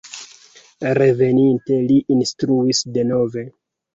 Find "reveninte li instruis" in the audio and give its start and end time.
1.01-2.83